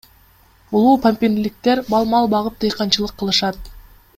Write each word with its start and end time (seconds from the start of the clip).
Улуупамирликтер 0.77 1.81
мал 1.95 2.31
багып, 2.35 2.57
дыйканчылык 2.65 3.15
кылышат. 3.21 3.73